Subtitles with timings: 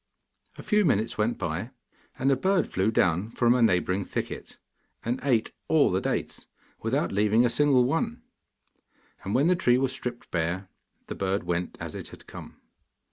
[0.57, 1.69] A few minutes went by,
[2.17, 4.57] and a bird flew down from a neighbouring thicket,
[5.05, 6.47] and ate all the dates,
[6.81, 8.23] without leaving a single one.
[9.23, 10.69] And when the tree was stripped bare,
[11.05, 12.59] the bird went as it had come.